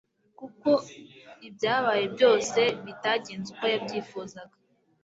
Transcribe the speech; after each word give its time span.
kuko 0.39 0.69
ibyabaye 1.47 2.03
byose 2.15 2.59
bitagenze 2.85 3.47
uko 3.53 3.65
yabyifuzaga 3.73 4.55